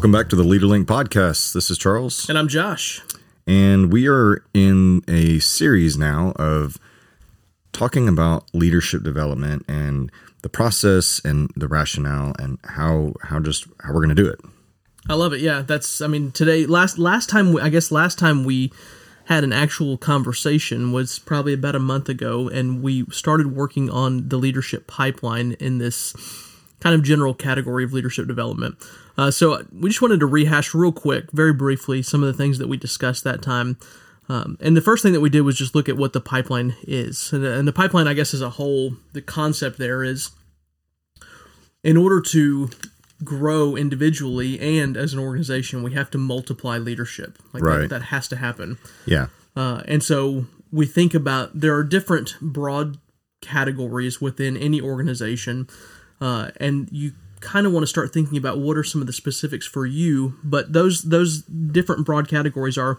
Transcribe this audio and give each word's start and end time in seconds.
Welcome 0.00 0.12
back 0.12 0.30
to 0.30 0.36
the 0.36 0.44
LeaderLink 0.44 0.86
podcast. 0.86 1.52
This 1.52 1.70
is 1.70 1.76
Charles, 1.76 2.26
And 2.30 2.38
I'm 2.38 2.48
Josh. 2.48 3.02
and 3.46 3.92
we 3.92 4.08
are 4.08 4.42
in 4.54 5.02
a 5.06 5.40
series 5.40 5.98
now 5.98 6.32
of 6.36 6.78
talking 7.74 8.08
about 8.08 8.44
leadership 8.54 9.02
development 9.02 9.66
and 9.68 10.10
the 10.40 10.48
process 10.48 11.20
and 11.22 11.50
the 11.54 11.68
rationale 11.68 12.32
and 12.38 12.56
how 12.64 13.12
how 13.24 13.40
just 13.40 13.66
how 13.82 13.92
we're 13.92 14.00
going 14.02 14.08
to 14.08 14.14
do 14.14 14.26
it. 14.26 14.40
I 15.06 15.12
love 15.16 15.34
it. 15.34 15.42
Yeah, 15.42 15.60
that's. 15.60 16.00
I 16.00 16.06
mean, 16.06 16.32
today 16.32 16.64
last 16.64 16.96
last 16.96 17.28
time 17.28 17.52
we- 17.52 17.60
I 17.60 17.68
guess 17.68 17.92
last 17.92 18.18
time 18.18 18.42
we 18.44 18.72
had 19.26 19.44
an 19.44 19.52
actual 19.52 19.98
conversation 19.98 20.92
was 20.92 21.18
probably 21.18 21.52
about 21.52 21.74
a 21.76 21.78
month 21.78 22.08
ago, 22.08 22.48
and 22.48 22.82
we 22.82 23.04
started 23.10 23.54
working 23.54 23.90
on 23.90 24.30
the 24.30 24.38
leadership 24.38 24.86
pipeline 24.86 25.58
in 25.60 25.76
this 25.76 26.14
kind 26.80 26.94
of 26.94 27.02
general 27.02 27.34
category 27.34 27.84
of 27.84 27.92
leadership 27.92 28.26
development. 28.26 28.76
Uh, 29.20 29.30
so 29.30 29.62
we 29.70 29.90
just 29.90 30.00
wanted 30.00 30.18
to 30.18 30.24
rehash 30.24 30.72
real 30.72 30.92
quick, 30.92 31.30
very 31.30 31.52
briefly, 31.52 32.00
some 32.00 32.22
of 32.22 32.26
the 32.26 32.32
things 32.32 32.56
that 32.56 32.68
we 32.68 32.78
discussed 32.78 33.22
that 33.22 33.42
time. 33.42 33.76
Um, 34.30 34.56
and 34.62 34.74
the 34.74 34.80
first 34.80 35.02
thing 35.02 35.12
that 35.12 35.20
we 35.20 35.28
did 35.28 35.42
was 35.42 35.58
just 35.58 35.74
look 35.74 35.90
at 35.90 35.98
what 35.98 36.14
the 36.14 36.22
pipeline 36.22 36.74
is, 36.84 37.30
and, 37.30 37.44
and 37.44 37.68
the 37.68 37.72
pipeline, 37.72 38.08
I 38.08 38.14
guess, 38.14 38.32
as 38.32 38.40
a 38.40 38.48
whole, 38.48 38.94
the 39.12 39.20
concept 39.20 39.76
there 39.76 40.02
is 40.02 40.30
in 41.84 41.98
order 41.98 42.18
to 42.22 42.70
grow 43.22 43.76
individually 43.76 44.58
and 44.58 44.96
as 44.96 45.12
an 45.12 45.18
organization, 45.18 45.82
we 45.82 45.92
have 45.92 46.10
to 46.12 46.18
multiply 46.18 46.78
leadership. 46.78 47.38
Like 47.52 47.62
Right. 47.62 47.80
that, 47.80 47.90
that 47.90 48.02
has 48.04 48.26
to 48.28 48.36
happen. 48.36 48.78
Yeah. 49.04 49.26
Uh, 49.54 49.82
and 49.84 50.02
so 50.02 50.46
we 50.72 50.86
think 50.86 51.12
about 51.12 51.60
there 51.60 51.74
are 51.74 51.84
different 51.84 52.36
broad 52.40 52.96
categories 53.42 54.18
within 54.18 54.56
any 54.56 54.80
organization, 54.80 55.68
uh, 56.22 56.52
and 56.56 56.88
you 56.90 57.12
kind 57.40 57.66
of 57.66 57.72
want 57.72 57.82
to 57.82 57.86
start 57.88 58.12
thinking 58.12 58.38
about 58.38 58.58
what 58.58 58.76
are 58.76 58.84
some 58.84 59.00
of 59.00 59.06
the 59.06 59.12
specifics 59.12 59.66
for 59.66 59.86
you. 59.86 60.34
But 60.44 60.72
those 60.72 61.02
those 61.02 61.42
different 61.42 62.04
broad 62.06 62.28
categories 62.28 62.76
are. 62.78 62.98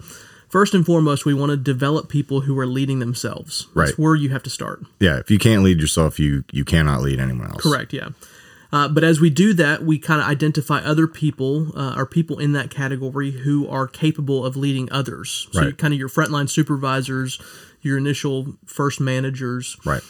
First 0.49 0.73
and 0.73 0.85
foremost, 0.85 1.23
we 1.25 1.33
want 1.33 1.51
to 1.51 1.55
develop 1.55 2.09
people 2.09 2.41
who 2.41 2.59
are 2.59 2.65
leading 2.67 2.99
themselves. 2.99 3.67
That's 3.73 3.91
Right. 3.91 3.97
where 3.97 4.15
you 4.15 4.31
have 4.31 4.43
to 4.43 4.49
start. 4.49 4.83
Yeah, 4.99 5.15
if 5.17 5.31
you 5.31 5.37
can't 5.39 5.63
lead 5.63 5.79
yourself, 5.79 6.19
you 6.19 6.43
you 6.51 6.65
cannot 6.65 7.01
lead 7.01 7.21
anyone 7.21 7.47
else. 7.51 7.61
Correct. 7.63 7.93
Yeah. 7.93 8.09
Uh, 8.73 8.89
but 8.89 9.03
as 9.05 9.21
we 9.21 9.29
do 9.29 9.53
that, 9.53 9.83
we 9.85 9.97
kind 9.97 10.19
of 10.21 10.27
identify 10.27 10.79
other 10.79 11.07
people 11.07 11.71
uh, 11.77 11.93
or 11.95 12.05
people 12.05 12.37
in 12.37 12.51
that 12.51 12.69
category 12.69 13.31
who 13.31 13.65
are 13.69 13.87
capable 13.87 14.45
of 14.45 14.57
leading 14.57 14.89
others. 14.91 15.47
So, 15.53 15.61
Right. 15.61 15.77
kind 15.77 15.93
of 15.93 15.99
your 15.99 16.09
frontline 16.09 16.49
supervisors, 16.49 17.39
your 17.81 17.97
initial 17.97 18.55
first 18.65 18.99
managers. 18.99 19.77
Right. 19.85 20.01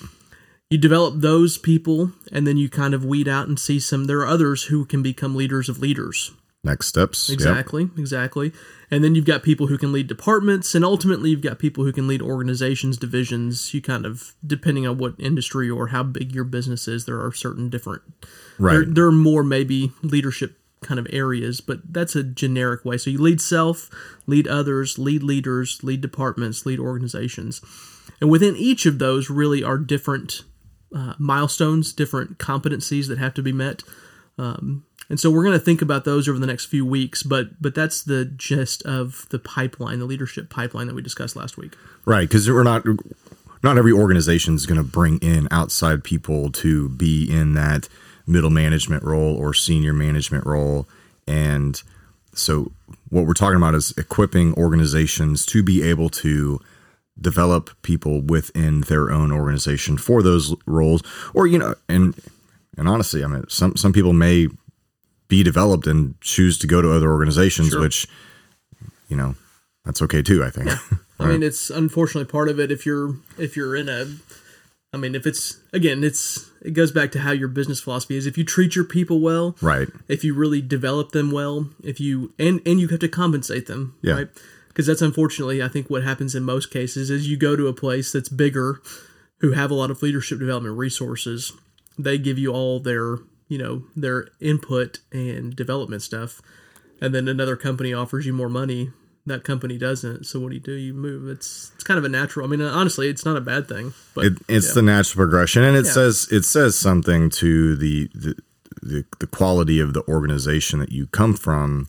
You 0.72 0.78
develop 0.78 1.16
those 1.18 1.58
people, 1.58 2.14
and 2.32 2.48
then 2.48 2.56
you 2.56 2.70
kind 2.70 2.94
of 2.94 3.04
weed 3.04 3.28
out 3.28 3.50
and 3.50 3.60
see 3.60 3.78
some. 3.78 4.06
There 4.06 4.20
are 4.20 4.28
others 4.28 4.64
who 4.64 4.86
can 4.86 5.04
become 5.04 5.36
leaders 5.36 5.68
of 5.68 5.80
leaders. 5.80 6.32
Next 6.64 6.88
steps. 6.88 7.28
Yep. 7.28 7.34
Exactly, 7.34 7.90
exactly. 7.98 8.54
And 8.90 9.04
then 9.04 9.14
you've 9.14 9.26
got 9.26 9.44
people 9.44 9.68
who 9.68 9.78
can 9.78 9.92
lead 9.92 10.08
departments, 10.08 10.74
and 10.74 10.86
ultimately 10.86 11.30
you've 11.30 11.42
got 11.42 11.60
people 11.60 11.84
who 11.84 11.92
can 11.92 12.08
lead 12.08 12.22
organizations, 12.22 12.96
divisions. 12.96 13.74
You 13.74 13.82
kind 13.82 14.06
of, 14.06 14.34
depending 14.48 14.88
on 14.88 14.98
what 14.98 15.16
industry 15.20 15.70
or 15.70 15.88
how 15.88 16.04
big 16.04 16.34
your 16.34 16.46
business 16.46 16.88
is, 16.88 17.04
there 17.04 17.22
are 17.22 17.34
certain 17.34 17.70
different. 17.70 18.04
Right. 18.58 18.76
There, 18.76 18.86
there 18.86 19.06
are 19.08 19.12
more 19.12 19.44
maybe 19.44 19.92
leadership 20.02 20.58
kind 20.82 21.02
of 21.02 21.08
areas, 21.10 21.60
but 21.60 21.80
that's 21.92 22.16
a 22.16 22.24
generic 22.24 22.86
way. 22.86 22.98
So 22.98 23.10
you 23.10 23.20
lead 23.20 23.42
self, 23.42 23.90
lead 24.26 24.48
others, 24.48 24.98
lead 24.98 25.22
leaders, 25.22 25.84
lead 25.84 26.00
departments, 26.00 26.66
lead 26.66 26.80
organizations, 26.80 27.60
and 28.22 28.30
within 28.30 28.56
each 28.56 28.86
of 28.86 29.00
those 29.00 29.30
really 29.30 29.66
are 29.66 29.78
different 29.78 30.44
uh, 30.96 31.14
milestones, 31.18 31.94
different 31.94 32.38
competencies 32.38 33.08
that 33.08 33.18
have 33.18 33.34
to 33.36 33.42
be 33.42 33.52
met. 33.52 33.84
Um, 34.38 34.84
and 35.10 35.20
so 35.20 35.30
we're 35.30 35.44
going 35.44 35.58
to 35.58 35.64
think 35.64 35.82
about 35.82 36.06
those 36.06 36.30
over 36.30 36.40
the 36.40 36.48
next 36.48 36.66
few 36.66 36.86
weeks, 36.86 37.22
but 37.22 37.62
but 37.62 37.76
that's 37.76 38.02
the 38.02 38.26
gist 38.26 38.82
of 38.84 39.28
the 39.30 39.40
pipeline, 39.40 40.00
the 40.00 40.06
leadership 40.06 40.50
pipeline 40.50 40.88
that 40.88 40.96
we 40.96 41.02
discussed 41.02 41.36
last 41.36 41.58
week. 41.58 41.76
Right, 42.06 42.28
because 42.28 42.50
we're 42.50 42.64
not 42.64 42.86
not 43.62 43.78
every 43.78 43.92
organization 43.92 44.56
is 44.56 44.66
going 44.66 44.78
to 44.78 44.88
bring 44.88 45.18
in 45.20 45.50
outside 45.52 46.04
people 46.04 46.50
to 46.54 46.88
be 46.90 47.30
in 47.30 47.56
that 47.56 47.90
middle 48.26 48.50
management 48.50 49.04
role 49.04 49.36
or 49.36 49.54
senior 49.54 49.94
management 49.94 50.46
role, 50.46 50.88
and 51.28 51.84
so 52.34 52.72
what 53.10 53.26
we're 53.26 53.34
talking 53.34 53.58
about 53.58 53.76
is 53.76 53.94
equipping 53.98 54.54
organizations 54.54 55.46
to 55.48 55.62
be 55.62 55.84
able 55.84 56.10
to 56.10 56.62
develop 57.22 57.70
people 57.82 58.22
within 58.22 58.82
their 58.82 59.12
own 59.12 59.32
organization 59.32 59.98
for 59.98 60.24
those 60.24 60.56
roles, 60.66 61.04
or 61.34 61.48
you 61.48 61.58
know, 61.58 61.76
and 61.88 62.16
and 62.78 62.88
honestly, 62.88 63.24
I 63.24 63.28
mean, 63.28 63.46
some 63.50 63.76
some 63.76 63.94
people 63.94 64.14
may 64.14 64.48
be 65.28 65.44
developed 65.44 65.88
and 65.88 66.20
choose 66.22 66.58
to 66.60 66.68
go 66.68 66.82
to 66.82 66.92
other 66.92 67.10
organizations, 67.10 67.76
which 67.76 68.08
you 69.08 69.16
know 69.16 69.36
that's 69.86 70.02
okay 70.02 70.22
too. 70.22 70.44
I 70.44 70.50
think. 70.50 70.72
I 71.20 71.28
mean, 71.28 71.44
it's 71.44 71.70
unfortunately 71.70 72.30
part 72.30 72.50
of 72.50 72.60
it. 72.60 72.72
If 72.72 72.86
you're 72.86 73.16
if 73.38 73.56
you're 73.56 73.76
in 73.76 73.88
a, 73.90 74.08
I 74.92 74.98
mean, 74.98 75.14
if 75.14 75.28
it's 75.28 75.60
again, 75.72 76.04
it's 76.04 76.50
it 76.64 76.72
goes 76.72 76.92
back 76.92 77.12
to 77.14 77.20
how 77.20 77.32
your 77.32 77.48
business 77.48 77.80
philosophy 77.80 78.18
is. 78.18 78.26
If 78.26 78.38
you 78.38 78.44
treat 78.44 78.76
your 78.76 78.86
people 78.86 79.20
well, 79.20 79.56
right. 79.62 79.88
if 80.08 80.24
you 80.24 80.34
really 80.34 80.62
develop 80.62 81.12
them 81.12 81.32
well, 81.32 81.70
if 81.84 82.00
you 82.00 82.34
and 82.40 82.60
and 82.66 82.80
you 82.80 82.88
have 82.88 83.00
to 83.00 83.08
compensate 83.08 83.68
them, 83.68 83.96
Yeah. 84.02 84.14
right? 84.14 84.28
Because 84.72 84.88
that's 84.88 85.02
unfortunately, 85.02 85.62
I 85.62 85.68
think 85.68 85.90
what 85.90 86.04
happens 86.04 86.34
in 86.34 86.44
most 86.44 86.72
cases 86.72 87.10
is 87.10 87.28
you 87.28 87.36
go 87.36 87.58
to 87.58 87.68
a 87.68 87.74
place 87.74 88.12
that's 88.12 88.30
bigger, 88.30 88.82
who 89.40 89.52
have 89.52 89.70
a 89.70 89.74
lot 89.74 89.92
of 89.92 90.02
leadership 90.02 90.40
development 90.40 90.78
resources. 90.78 91.52
They 92.00 92.18
give 92.18 92.40
you 92.40 92.54
all 92.54 92.80
their 92.80 93.18
you 93.50 93.58
know 93.58 93.84
their 93.96 94.30
input 94.40 95.00
and 95.12 95.54
development 95.54 96.02
stuff, 96.04 96.42
and 97.02 97.14
then 97.14 97.28
another 97.28 97.58
company 97.58 97.94
offers 97.94 98.26
you 98.26 98.34
more 98.34 98.50
money. 98.50 98.92
That 99.26 99.44
company 99.44 99.78
doesn't. 99.78 100.26
So 100.26 100.40
what 100.40 100.50
do 100.50 100.56
you 100.56 100.62
do? 100.62 100.72
You 100.72 100.94
move. 100.94 101.30
It's 101.30 101.72
it's 101.76 101.84
kind 101.84 101.98
of 101.98 102.06
a 102.06 102.10
natural. 102.10 102.46
I 102.46 102.50
mean, 102.50 102.62
honestly, 102.62 103.10
it's 103.10 103.26
not 103.26 103.36
a 103.36 103.42
bad 103.42 103.68
thing. 103.68 103.94
But 104.16 104.26
It, 104.26 104.34
it's 104.48 104.70
yeah. 104.70 104.76
the 104.76 104.82
natural 104.84 105.26
progression, 105.26 105.64
and 105.64 105.76
it 105.76 105.86
says 105.86 106.28
it 106.32 106.44
says 106.44 106.78
something 106.78 107.30
to 107.32 107.76
the, 107.76 108.10
the 108.16 108.36
the 108.82 109.06
the 109.20 109.28
quality 109.28 109.80
of 109.80 109.94
the 109.94 110.08
organization 110.08 110.80
that 110.80 110.92
you 110.92 111.08
come 111.08 111.36
from, 111.36 111.88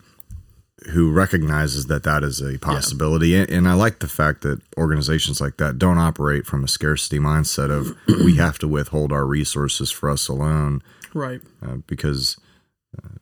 who 0.91 1.12
recognizes 1.12 1.87
that 1.87 2.03
that 2.04 2.22
is 2.22 2.41
a 2.41 2.59
possibility. 2.59 3.34
And, 3.37 3.50
and 3.50 3.69
I 3.69 3.75
like 3.75 4.00
the 4.00 4.09
fact 4.09 4.43
that 4.43 4.60
organizations 4.76 5.41
like 5.41 5.56
that 5.59 5.78
don't 5.78 5.98
operate 5.98 6.47
from 6.47 6.65
a 6.65 6.69
scarcity 6.69 7.19
mindset 7.19 7.70
of 7.70 7.97
we 8.06 8.37
have 8.38 8.59
to 8.60 8.69
withhold 8.69 9.12
our 9.12 9.25
resources 9.25 9.91
for 9.91 10.10
us 10.10 10.28
alone, 10.28 10.82
right. 11.15 11.41
uh, 11.65 11.76
because 11.87 12.38
uh, 13.03 13.16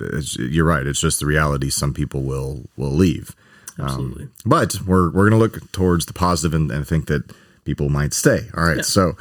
it's, 0.00 0.36
you're 0.38 0.64
right. 0.64 0.86
It's 0.86 1.00
just 1.00 1.20
the 1.20 1.26
reality. 1.26 1.70
Some 1.70 1.94
people 1.94 2.22
will 2.22 2.68
will 2.76 2.92
leave. 2.92 3.34
Absolutely. 3.78 4.24
Um, 4.24 4.32
but 4.44 4.80
we're 4.86 5.10
we're 5.10 5.28
going 5.28 5.32
to 5.32 5.36
look 5.38 5.72
towards 5.72 6.06
the 6.06 6.12
positive 6.12 6.54
and, 6.54 6.70
and 6.70 6.86
think 6.86 7.06
that 7.06 7.32
people 7.64 7.88
might 7.88 8.12
stay. 8.12 8.48
All 8.56 8.64
right. 8.64 8.84
So, 8.84 9.12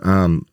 um, 0.00 0.46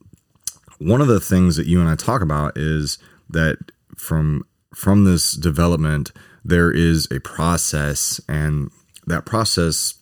one 0.80 1.02
of 1.02 1.08
the 1.08 1.20
things 1.20 1.56
that 1.56 1.68
you 1.68 1.80
and 1.80 1.90
I 1.90 1.96
talk 1.96 2.22
about 2.22 2.58
is 2.58 2.98
that 3.30 3.58
from 3.96 4.46
from 4.74 5.06
this 5.06 5.34
development, 5.34 6.12
there 6.46 6.72
is 6.72 7.08
a 7.12 7.20
process, 7.20 8.20
and 8.28 8.70
that 9.08 9.26
process 9.26 9.96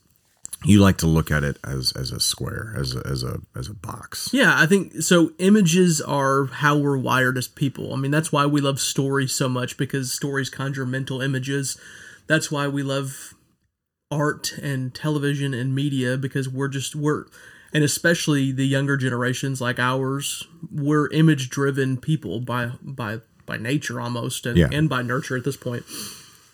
you 0.64 0.80
like 0.80 0.98
to 1.00 1.08
look 1.08 1.32
at 1.32 1.44
it 1.44 1.58
as 1.64 1.92
as 1.94 2.12
a 2.12 2.20
square, 2.20 2.74
as 2.78 2.96
a, 2.96 3.02
as 3.08 3.24
a 3.24 3.40
as 3.56 3.68
a 3.68 3.74
box. 3.74 4.30
Yeah, 4.32 4.54
I 4.56 4.66
think 4.68 5.02
so. 5.02 5.32
Images 5.40 6.02
are 6.02 6.46
how 6.46 6.78
we're 6.78 6.98
wired 6.98 7.38
as 7.38 7.48
people. 7.48 7.94
I 7.94 7.98
mean, 7.98 8.12
that's 8.12 8.32
why 8.32 8.46
we 8.46 8.62
love 8.62 8.80
stories 8.80 9.34
so 9.34 9.50
much 9.50 9.78
because 9.78 10.12
stories 10.14 10.50
conjure 10.50 10.86
mental 10.86 11.22
images. 11.22 11.80
That's 12.28 12.52
why 12.52 12.68
we 12.68 12.84
love 12.84 13.34
art 14.12 14.52
and 14.62 14.94
television 14.94 15.54
and 15.54 15.74
media 15.74 16.18
because 16.18 16.48
we're 16.48 16.68
just 16.68 16.96
we're 16.96 17.26
and 17.74 17.84
especially 17.84 18.52
the 18.52 18.68
younger 18.68 18.98
generations 18.98 19.62
like 19.62 19.80
ours, 19.80 20.46
we're 20.72 21.10
image 21.12 21.50
driven 21.50 21.98
people 21.98 22.40
by 22.40 22.72
by 22.84 23.22
by 23.46 23.58
nature 23.58 24.00
almost 24.00 24.46
and, 24.46 24.58
Yeah. 24.58 24.70
and 24.72 24.88
by 24.90 25.02
nurture 25.02 25.38
at 25.38 25.44
this 25.44 25.58
point. 25.58 25.84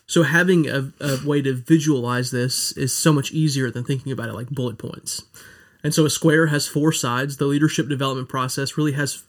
So 0.08 0.24
having 0.24 0.70
a, 0.70 0.92
a 1.02 1.20
way 1.26 1.42
to 1.42 1.54
visualize 1.54 2.32
this 2.32 2.72
is 2.74 2.94
so 2.94 3.12
much 3.12 3.32
easier 3.32 3.70
than 3.70 3.84
thinking 3.84 4.12
about 4.12 4.30
it 4.30 4.34
like 4.34 4.50
bullet 4.50 4.78
points. 4.78 5.26
And 5.84 5.94
so 5.94 6.06
a 6.06 6.10
square 6.10 6.48
has 6.48 6.68
four 6.68 6.92
sides. 6.92 7.38
The 7.38 7.46
leadership 7.46 7.90
development 7.90 8.30
process 8.30 8.78
really 8.78 8.94
has 8.94 9.24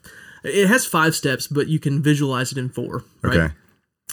it 0.44 0.68
has 0.68 0.86
five 0.86 1.14
steps, 1.14 1.46
but 1.48 1.66
you 1.68 1.78
can 1.78 2.00
visualize 2.00 2.52
it 2.52 2.58
in 2.58 2.68
four. 2.68 3.04
Right? 3.22 3.36
Okay. 3.36 3.54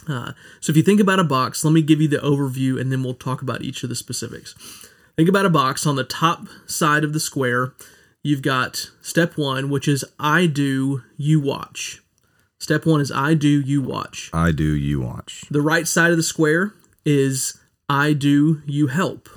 Uh, 0.07 0.33
so 0.59 0.71
if 0.71 0.77
you 0.77 0.83
think 0.83 0.99
about 0.99 1.19
a 1.19 1.23
box, 1.23 1.63
let 1.63 1.71
me 1.71 1.81
give 1.81 2.01
you 2.01 2.07
the 2.07 2.17
overview, 2.17 2.79
and 2.79 2.91
then 2.91 3.03
we'll 3.03 3.13
talk 3.13 3.41
about 3.41 3.61
each 3.61 3.83
of 3.83 3.89
the 3.89 3.95
specifics. 3.95 4.53
Think 5.15 5.29
about 5.29 5.45
a 5.45 5.49
box 5.49 5.87
on 5.87 5.95
the 5.95 6.03
top 6.03 6.47
side 6.65 7.03
of 7.03 7.13
the 7.13 7.19
square. 7.19 7.73
You've 8.21 8.41
got 8.41 8.91
step 9.01 9.37
one, 9.37 9.69
which 9.69 9.87
is 9.87 10.03
I 10.19 10.45
do, 10.47 11.03
you 11.15 11.39
watch. 11.39 12.01
Step 12.59 12.85
one 12.85 13.01
is 13.01 13.11
I 13.11 13.33
do, 13.33 13.61
you 13.61 13.81
watch. 13.81 14.29
I 14.33 14.51
do. 14.51 14.73
You 14.75 15.01
watch. 15.01 15.43
The 15.51 15.61
right 15.61 15.87
side 15.87 16.11
of 16.11 16.17
the 16.17 16.23
square 16.23 16.73
is 17.05 17.59
I 17.89 18.13
do, 18.13 18.61
you 18.65 18.87
help. 18.87 19.29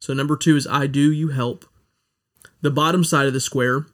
So 0.00 0.12
number 0.14 0.36
two 0.36 0.56
is 0.56 0.66
I 0.66 0.86
do, 0.86 1.12
you 1.12 1.28
help. 1.28 1.64
The 2.60 2.70
bottom 2.70 3.04
side 3.04 3.26
of 3.26 3.32
the 3.32 3.40
square 3.40 3.86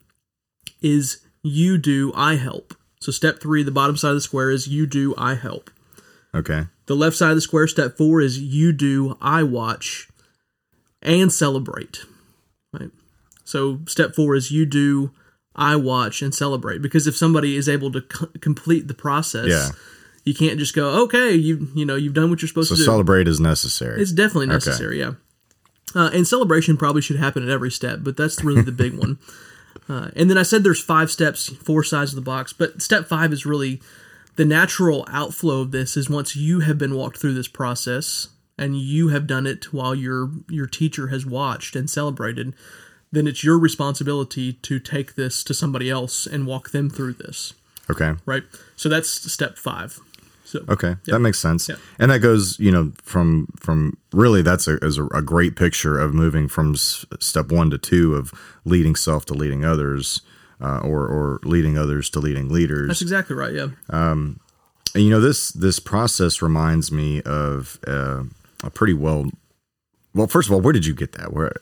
is 0.80 1.18
you 1.42 1.78
do, 1.78 2.12
I 2.16 2.36
help. 2.36 2.74
So 3.00 3.12
step 3.12 3.40
three, 3.40 3.62
the 3.62 3.70
bottom 3.70 3.96
side 3.96 4.10
of 4.10 4.16
the 4.16 4.20
square 4.20 4.50
is 4.50 4.66
you 4.66 4.86
do, 4.86 5.14
I 5.16 5.34
help. 5.34 5.70
Okay. 6.34 6.66
The 6.86 6.96
left 6.96 7.16
side 7.16 7.30
of 7.30 7.36
the 7.36 7.40
square, 7.40 7.66
step 7.68 7.96
four, 7.96 8.20
is 8.20 8.38
you 8.38 8.72
do, 8.72 9.16
I 9.20 9.42
watch, 9.42 10.08
and 11.02 11.32
celebrate. 11.32 12.04
Right. 12.72 12.90
So 13.44 13.80
step 13.86 14.14
four 14.14 14.34
is 14.34 14.50
you 14.50 14.66
do, 14.66 15.12
I 15.56 15.74
watch, 15.76 16.22
and 16.22 16.34
celebrate. 16.34 16.82
Because 16.82 17.06
if 17.06 17.16
somebody 17.16 17.56
is 17.56 17.68
able 17.68 17.90
to 17.92 18.00
c- 18.12 18.26
complete 18.40 18.86
the 18.88 18.94
process, 18.94 19.48
Yeah. 19.48 19.68
you 20.24 20.34
can't 20.34 20.58
just 20.58 20.74
go, 20.74 21.02
okay, 21.04 21.32
you 21.34 21.68
you 21.74 21.84
know 21.86 21.96
you've 21.96 22.14
done 22.14 22.30
what 22.30 22.42
you're 22.42 22.48
supposed 22.48 22.68
So 22.68 22.74
to 22.76 22.80
do. 22.80 22.84
celebrate 22.84 23.26
is 23.26 23.40
necessary. 23.40 24.00
It's 24.00 24.12
definitely 24.12 24.46
necessary, 24.48 24.98
yeah. 25.00 25.12
Uh, 25.94 26.10
and 26.12 26.26
celebration 26.28 26.76
probably 26.76 27.00
should 27.00 27.16
happen 27.16 27.42
at 27.42 27.48
every 27.48 27.70
step, 27.70 28.00
but 28.02 28.16
that's 28.16 28.44
really 28.44 28.62
the 28.62 28.72
big 28.72 28.94
one. 28.94 29.18
Uh, 29.88 30.08
and 30.16 30.28
then 30.28 30.36
I 30.36 30.42
said 30.42 30.64
there's 30.64 30.82
five 30.82 31.12
steps, 31.12 31.46
four 31.48 31.84
sides 31.84 32.10
of 32.10 32.16
the 32.16 32.20
box, 32.22 32.52
but 32.52 32.82
step 32.82 33.06
five 33.06 33.32
is 33.32 33.46
really 33.46 33.80
the 34.34 34.44
natural 34.44 35.06
outflow 35.08 35.60
of 35.60 35.70
this 35.70 35.96
is 35.96 36.10
once 36.10 36.34
you 36.34 36.60
have 36.60 36.76
been 36.76 36.94
walked 36.96 37.18
through 37.18 37.34
this 37.34 37.46
process 37.46 38.28
and 38.58 38.76
you 38.80 39.08
have 39.08 39.28
done 39.28 39.46
it 39.46 39.72
while 39.72 39.94
your 39.94 40.30
your 40.50 40.66
teacher 40.66 41.06
has 41.08 41.24
watched 41.24 41.76
and 41.76 41.88
celebrated, 41.88 42.52
then 43.12 43.26
it's 43.26 43.42
your 43.44 43.58
responsibility 43.58 44.54
to 44.54 44.78
take 44.78 45.14
this 45.14 45.42
to 45.44 45.54
somebody 45.54 45.90
else 45.90 46.26
and 46.26 46.46
walk 46.46 46.70
them 46.70 46.90
through 46.90 47.14
this, 47.14 47.54
okay. 47.90 48.14
right? 48.26 48.42
So 48.76 48.88
that's 48.88 49.08
step 49.32 49.56
five. 49.58 49.98
So 50.44 50.64
Okay, 50.68 50.94
that 51.06 51.18
makes 51.18 51.40
sense, 51.40 51.68
Yeah. 51.68 51.74
and 51.98 52.10
that 52.12 52.20
goes, 52.20 52.56
you 52.60 52.70
know, 52.70 52.92
from 53.02 53.48
from 53.58 53.96
really 54.12 54.42
that's 54.42 54.68
a 54.68 54.76
is 54.84 54.96
a, 54.96 55.06
a 55.06 55.20
great 55.20 55.56
picture 55.56 55.98
of 55.98 56.14
moving 56.14 56.46
from 56.46 56.74
s- 56.74 57.04
step 57.18 57.50
one 57.50 57.68
to 57.70 57.78
two 57.78 58.14
of 58.14 58.32
leading 58.64 58.94
self 58.94 59.24
to 59.26 59.34
leading 59.34 59.64
others, 59.64 60.20
uh, 60.60 60.78
or 60.84 61.04
or 61.08 61.40
leading 61.42 61.76
others 61.76 62.08
to 62.10 62.20
leading 62.20 62.48
leaders. 62.48 62.86
that's 62.86 63.02
exactly 63.02 63.34
right. 63.34 63.54
Yeah. 63.54 63.68
And 63.88 64.38
you 64.94 65.10
know 65.10 65.20
this 65.20 65.50
this 65.50 65.80
process 65.80 66.40
reminds 66.40 66.92
me 66.92 67.22
of 67.22 67.78
uh, 67.86 68.22
a 68.62 68.70
pretty 68.70 68.94
well. 68.94 69.30
Well, 70.14 70.28
first 70.28 70.48
of 70.48 70.54
all, 70.54 70.60
where 70.60 70.72
did 70.72 70.86
you 70.86 70.94
get 70.94 71.12
that? 71.12 71.32
Where? 71.32 71.52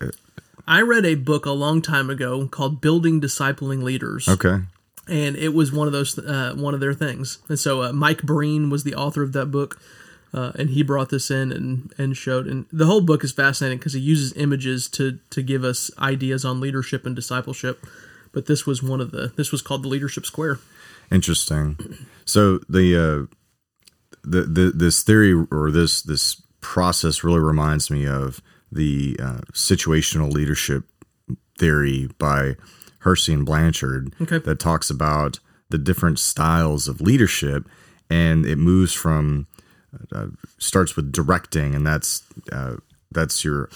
I 0.67 0.81
read 0.81 1.05
a 1.05 1.15
book 1.15 1.47
a 1.47 1.51
long 1.51 1.83
time 1.83 2.11
ago 2.11 2.47
called 2.49 2.81
Building 2.81 3.21
Discipling 3.21 3.83
Leaders. 3.83 4.29
Okay, 4.29 4.61
and 5.09 5.37
it 5.37 5.55
was 5.55 5.73
one 5.73 5.87
of 5.87 5.93
those 5.93 6.19
uh, 6.19 6.55
one 6.57 6.75
of 6.75 6.81
their 6.81 6.95
things. 6.95 7.39
And 7.49 7.59
so 7.59 7.83
uh, 7.83 7.93
Mike 7.93 8.23
Breen 8.23 8.71
was 8.71 8.85
the 8.85 8.95
author 8.95 9.23
of 9.23 9.33
that 9.33 9.47
book, 9.47 9.81
uh, 10.33 10.53
and 10.59 10.71
he 10.71 10.83
brought 10.83 11.11
this 11.11 11.31
in 11.31 11.53
and 11.53 11.93
and 11.99 12.17
showed. 12.17 12.47
And 12.47 12.67
the 12.73 12.87
whole 12.87 13.01
book 13.01 13.25
is 13.25 13.33
fascinating 13.33 13.79
because 13.79 13.93
he 13.93 14.01
uses 14.01 14.33
images 14.37 14.89
to 14.91 15.19
to 15.31 15.43
give 15.43 15.65
us 15.65 15.91
ideas 15.99 16.45
on 16.45 16.61
leadership 16.61 17.05
and 17.05 17.15
discipleship. 17.15 17.87
But 18.33 18.47
this 18.47 18.67
was 18.67 18.83
one 18.83 19.01
of 19.01 19.11
the 19.11 19.33
this 19.37 19.53
was 19.53 19.63
called 19.63 19.83
the 19.83 19.89
Leadership 19.89 20.27
Square. 20.27 20.59
interesting. 21.11 21.79
So 22.25 22.59
the 22.69 22.97
uh, 22.97 23.35
the, 24.23 24.43
the 24.43 24.73
this 24.75 25.03
theory 25.03 25.35
or 25.51 25.71
this 25.71 26.03
this 26.03 26.41
process 26.61 27.23
really 27.23 27.41
reminds 27.41 27.91
me 27.91 28.07
of 28.07 28.41
the 28.75 29.17
uh, 29.23 29.41
situational 29.53 30.33
leadership 30.33 30.85
theory 31.59 32.09
by 32.19 32.57
Hersey 33.01 33.33
and 33.35 33.47
Blanchard 33.47 34.15
Okay. 34.21 34.39
that 34.39 34.59
talks 34.59 34.91
about 34.91 35.39
the 35.71 35.79
different 35.79 36.19
styles 36.19 36.89
of 36.89 37.01
leadership, 37.01 37.67
and 38.11 38.45
it 38.47 38.57
moves 38.59 38.93
from 38.93 39.47
uh, 40.13 40.27
starts 40.59 40.97
with 40.97 41.13
directing, 41.13 41.75
and 41.75 41.87
that's 41.87 42.23
uh, 42.53 42.77
that's 43.13 43.45
your 43.45 43.71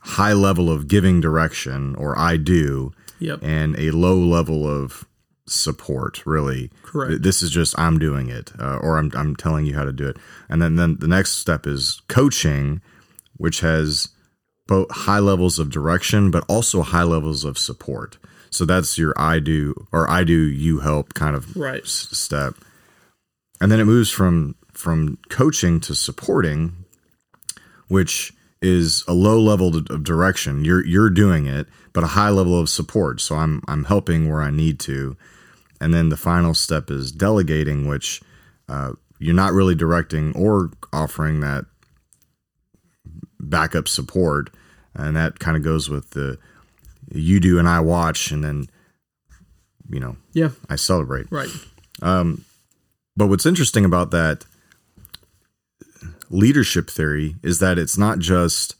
high 0.00 0.32
level 0.32 0.70
of 0.70 0.88
giving 0.88 1.20
direction 1.20 1.94
or 1.96 2.18
I 2.18 2.36
do, 2.38 2.92
Yep. 3.20 3.40
and 3.42 3.78
a 3.78 3.90
low 3.90 4.16
level 4.16 4.66
of 4.66 5.04
support. 5.46 6.24
Really, 6.26 6.70
Correct. 6.82 7.22
This 7.22 7.42
is 7.42 7.50
just 7.50 7.78
I'm 7.78 7.98
doing 7.98 8.28
it, 8.30 8.52
uh, 8.58 8.76
or 8.78 8.96
I'm 8.98 9.10
I'm 9.14 9.36
telling 9.36 9.66
you 9.66 9.74
how 9.74 9.84
to 9.84 9.92
do 9.92 10.06
it, 10.08 10.16
and 10.48 10.62
then 10.62 10.76
then 10.76 10.96
the 11.00 11.08
next 11.08 11.32
step 11.32 11.66
is 11.66 12.00
coaching, 12.08 12.80
which 13.36 13.60
has 13.60 14.08
both 14.68 14.88
high 14.92 15.18
levels 15.18 15.58
of 15.58 15.70
direction, 15.70 16.30
but 16.30 16.44
also 16.46 16.82
high 16.82 17.02
levels 17.02 17.42
of 17.44 17.58
support. 17.58 18.18
So 18.50 18.64
that's 18.64 18.96
your 18.96 19.12
I 19.16 19.40
do 19.40 19.74
or 19.92 20.08
I 20.08 20.22
do 20.22 20.32
you 20.38 20.78
help 20.78 21.14
kind 21.14 21.34
of 21.34 21.56
Right. 21.56 21.82
s- 21.82 22.08
step, 22.12 22.54
and 23.60 23.72
then 23.72 23.80
it 23.80 23.84
moves 23.86 24.10
from 24.10 24.54
from 24.72 25.18
coaching 25.28 25.80
to 25.80 25.94
supporting, 25.94 26.84
which 27.88 28.32
is 28.62 29.04
a 29.08 29.12
low 29.12 29.40
level 29.40 29.76
of 29.76 29.86
of 29.90 30.04
direction. 30.04 30.64
You're 30.64 30.84
you're 30.86 31.10
doing 31.10 31.46
it, 31.46 31.66
but 31.92 32.04
a 32.04 32.08
high 32.08 32.30
level 32.30 32.58
of 32.58 32.68
support. 32.68 33.20
So 33.20 33.36
I'm 33.36 33.62
I'm 33.68 33.84
helping 33.84 34.28
where 34.28 34.40
I 34.42 34.50
need 34.50 34.78
to, 34.80 35.16
and 35.80 35.92
then 35.94 36.08
the 36.08 36.16
final 36.16 36.54
step 36.54 36.90
is 36.90 37.12
delegating, 37.12 37.86
which 37.86 38.20
uh, 38.68 38.92
you're 39.18 39.34
not 39.34 39.52
really 39.52 39.74
directing 39.74 40.34
or 40.36 40.70
offering 40.92 41.40
that 41.40 41.64
backup 43.48 43.88
support, 43.88 44.50
and 44.94 45.16
that 45.16 45.38
kind 45.38 45.56
of 45.56 45.62
goes 45.62 45.88
with 45.88 46.10
the 46.10 46.38
you 47.12 47.40
do 47.40 47.58
and 47.58 47.68
I 47.68 47.80
watch, 47.80 48.30
and 48.30 48.44
then 48.44 48.66
you 49.90 50.00
know 50.00 50.16
Yeah. 50.32 50.50
I 50.68 50.76
celebrate. 50.76 51.26
Right. 51.30 51.50
Um, 52.02 52.44
But 53.16 53.28
what's 53.28 53.46
interesting 53.46 53.84
about 53.84 54.10
that 54.12 54.44
leadership 56.30 56.90
theory 56.90 57.36
is 57.42 57.58
that 57.58 57.78
it's 57.78 57.96
not 57.98 58.18
just 58.18 58.74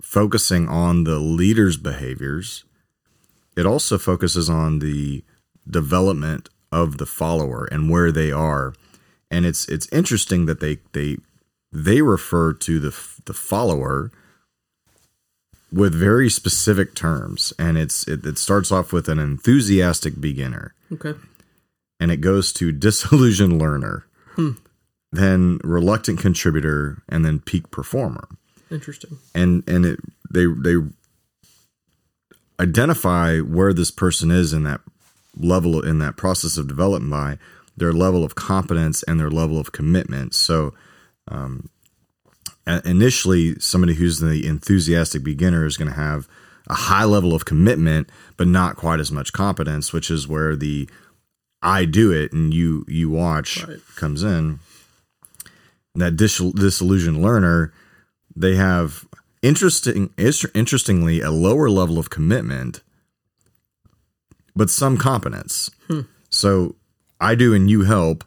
focusing 0.00 0.68
on 0.68 1.04
the 1.04 1.18
leader's 1.18 1.76
behaviors, 1.76 2.64
it 3.56 3.66
also 3.66 3.98
focuses 3.98 4.48
on 4.50 4.78
the 4.80 5.24
development 5.68 6.48
of 6.70 6.98
the 6.98 7.06
follower 7.06 7.68
and 7.70 7.90
where 7.90 8.12
they 8.12 8.30
are. 8.30 8.74
And 9.30 9.46
it's 9.46 9.66
it's 9.68 9.88
interesting 9.92 10.46
that 10.46 10.60
they 10.60 10.78
they 10.92 11.16
they 11.72 12.02
refer 12.02 12.52
to 12.52 12.78
the 12.78 12.90
the 13.26 13.34
follower 13.34 14.10
with 15.72 15.94
very 15.94 16.28
specific 16.28 16.94
terms 16.94 17.52
and 17.58 17.78
it's 17.78 18.06
it, 18.08 18.24
it 18.26 18.36
starts 18.38 18.70
off 18.70 18.92
with 18.92 19.08
an 19.08 19.18
enthusiastic 19.18 20.20
beginner 20.20 20.74
Okay. 20.92 21.14
and 22.00 22.10
it 22.10 22.18
goes 22.20 22.52
to 22.54 22.72
disillusioned 22.72 23.58
learner, 23.60 24.04
Hmm. 24.34 24.50
then 25.12 25.58
reluctant 25.64 26.18
contributor, 26.20 27.02
and 27.08 27.24
then 27.24 27.38
peak 27.40 27.70
performer. 27.70 28.28
Interesting. 28.70 29.18
And 29.34 29.62
and 29.68 29.84
it 29.86 30.00
they 30.30 30.46
they 30.46 30.76
identify 32.60 33.38
where 33.40 33.72
this 33.72 33.90
person 33.90 34.30
is 34.30 34.52
in 34.52 34.64
that 34.64 34.80
level 35.36 35.80
in 35.84 35.98
that 35.98 36.16
process 36.16 36.56
of 36.56 36.68
development 36.68 37.10
by 37.10 37.38
their 37.76 37.92
level 37.92 38.24
of 38.24 38.34
competence 38.34 39.02
and 39.04 39.18
their 39.18 39.30
level 39.30 39.58
of 39.58 39.72
commitment. 39.72 40.34
So 40.34 40.74
um, 41.28 41.68
initially 42.66 43.58
somebody 43.58 43.94
who's 43.94 44.18
the 44.20 44.46
enthusiastic 44.46 45.22
beginner 45.24 45.64
is 45.66 45.76
going 45.76 45.90
to 45.90 45.96
have 45.96 46.28
a 46.68 46.74
high 46.74 47.04
level 47.04 47.34
of 47.34 47.44
commitment 47.44 48.08
but 48.36 48.46
not 48.46 48.76
quite 48.76 49.00
as 49.00 49.10
much 49.10 49.32
competence 49.32 49.92
which 49.92 50.10
is 50.10 50.28
where 50.28 50.54
the 50.54 50.88
i 51.60 51.84
do 51.84 52.12
it 52.12 52.32
and 52.32 52.54
you 52.54 52.84
you 52.88 53.10
watch 53.10 53.64
Right. 53.66 53.78
comes 53.96 54.22
in. 54.22 54.60
That 55.94 56.16
dis- 56.16 56.38
disillusioned 56.38 57.20
learner 57.20 57.72
they 58.34 58.54
have 58.56 59.04
interesting 59.42 60.10
interestingly 60.16 61.20
a 61.20 61.30
lower 61.30 61.68
level 61.68 61.98
of 61.98 62.08
commitment 62.10 62.80
but 64.54 64.70
some 64.70 64.96
competence. 64.96 65.70
Hmm. 65.88 66.02
So 66.30 66.76
i 67.20 67.34
do 67.34 67.52
and 67.54 67.68
you 67.70 67.82
help. 67.82 68.24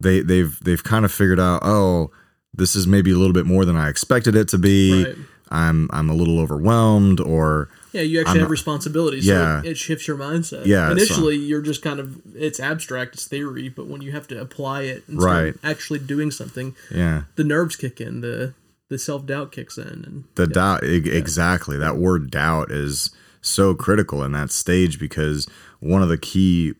They 0.00 0.20
they've 0.20 0.58
they've 0.62 0.82
kind 0.84 1.04
of 1.04 1.12
figured 1.12 1.40
out 1.40 1.60
oh 1.64 2.10
this 2.54 2.74
is 2.76 2.86
maybe 2.86 3.10
a 3.12 3.16
little 3.16 3.32
bit 3.32 3.46
more 3.46 3.64
than 3.64 3.76
i 3.76 3.88
expected 3.88 4.34
it 4.36 4.48
to 4.48 4.58
be 4.58 5.04
Right. 5.04 5.16
i'm 5.50 5.88
i'm 5.92 6.10
a 6.10 6.14
little 6.14 6.38
overwhelmed 6.40 7.20
or 7.20 7.68
Yeah, 7.92 8.02
you 8.02 8.20
actually 8.20 8.34
I'm 8.38 8.40
have 8.42 8.50
responsibilities. 8.50 9.26
So 9.26 9.32
Yeah. 9.32 9.58
it, 9.60 9.66
it 9.72 9.76
shifts 9.76 10.06
your 10.06 10.16
mindset. 10.16 10.64
Yeah, 10.64 10.86
so- 10.86 10.92
Initially, 10.92 11.36
you're 11.36 11.60
just 11.60 11.82
kind 11.82 11.98
of 11.98 12.20
it's 12.36 12.60
abstract, 12.60 13.14
it's 13.14 13.26
theory, 13.26 13.68
but 13.68 13.88
when 13.88 14.00
you 14.00 14.12
have 14.12 14.28
to 14.28 14.40
apply 14.40 14.82
it 14.82 15.02
and 15.08 15.20
Right. 15.20 15.54
actually 15.64 15.98
doing 15.98 16.30
something, 16.30 16.74
yeah 16.90 17.22
the 17.34 17.42
nerves 17.44 17.74
kick 17.76 18.00
in, 18.00 18.20
the 18.20 18.54
the 18.90 18.98
self 18.98 19.26
doubt 19.26 19.50
kicks 19.52 19.76
in, 19.78 20.04
and 20.06 20.24
the 20.36 20.46
doubt 20.46 20.84
e- 20.84 21.10
exactly 21.10 21.76
that 21.78 21.96
word 21.96 22.30
doubt 22.30 22.70
is 22.70 23.10
so 23.42 23.74
critical 23.74 24.22
in 24.22 24.30
that 24.32 24.50
stage 24.52 24.98
because 25.00 25.48
one 25.80 26.02
of 26.02 26.08
the 26.08 26.18
key 26.18 26.74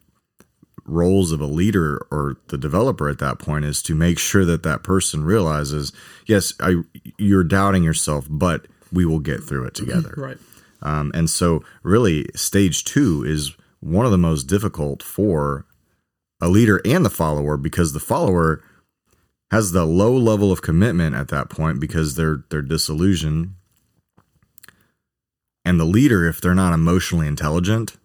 roles 0.90 1.32
of 1.32 1.40
a 1.40 1.46
leader 1.46 2.04
or 2.10 2.36
the 2.48 2.58
developer 2.58 3.08
at 3.08 3.18
that 3.18 3.38
point 3.38 3.64
is 3.64 3.82
to 3.82 3.94
make 3.94 4.18
sure 4.18 4.44
that 4.44 4.62
that 4.62 4.82
person 4.82 5.24
realizes 5.24 5.92
yes 6.26 6.52
I, 6.60 6.76
you're 7.16 7.44
doubting 7.44 7.82
yourself 7.82 8.26
but 8.28 8.66
we 8.92 9.04
will 9.04 9.20
get 9.20 9.44
through 9.44 9.66
it 9.66 9.74
together. 9.74 10.14
Right, 10.16 10.38
um, 10.82 11.12
and 11.14 11.30
so 11.30 11.62
really 11.82 12.26
stage 12.34 12.84
two 12.84 13.24
is 13.24 13.56
one 13.80 14.04
of 14.04 14.12
the 14.12 14.18
most 14.18 14.44
difficult 14.44 15.02
for 15.02 15.64
a 16.40 16.48
leader 16.48 16.80
and 16.84 17.04
the 17.04 17.10
follower 17.10 17.56
because 17.56 17.92
the 17.92 18.00
follower 18.00 18.62
has 19.50 19.72
the 19.72 19.84
low 19.84 20.16
level 20.16 20.52
of 20.52 20.62
commitment 20.62 21.14
at 21.14 21.28
that 21.28 21.50
point 21.50 21.80
because 21.80 22.14
they're 22.14 22.44
they're 22.50 22.62
disillusioned. 22.62 23.54
And 25.64 25.78
the 25.78 25.84
leader 25.84 26.26
if 26.26 26.40
they're 26.40 26.54
not 26.54 26.72
emotionally 26.72 27.26
intelligent 27.26 27.96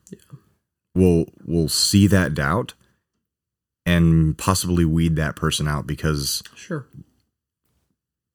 will 0.96 1.26
will 1.46 1.70
see 1.70 2.08
that 2.08 2.34
doubt 2.34 2.74
and 3.86 4.36
possibly 4.38 4.86
weed 4.86 5.16
that 5.18 5.36
person 5.36 5.68
out 5.68 5.86
because 5.86 6.42
sure, 6.56 6.88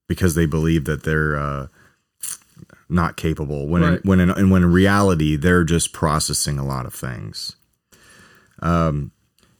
because 0.07 0.35
they 0.37 0.47
believe 0.47 0.85
that 0.85 1.02
they're 1.02 1.37
uh, 1.37 1.67
not 2.88 3.17
capable 3.17 3.67
when 3.67 3.83
Right. 3.83 3.93
in, 3.95 4.00
when 4.09 4.21
in, 4.21 4.31
and 4.31 4.50
when 4.50 4.62
in 4.62 4.73
reality 4.73 5.37
they're 5.37 5.64
just 5.64 5.93
processing 5.93 6.59
a 6.59 6.64
lot 6.64 6.87
of 6.87 6.95
things. 6.95 7.57
Um, 8.61 9.12